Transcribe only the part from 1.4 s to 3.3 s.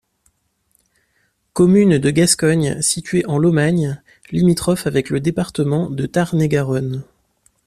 Commune de Gascogne située